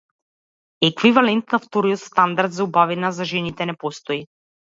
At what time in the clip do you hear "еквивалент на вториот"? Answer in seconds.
0.87-1.99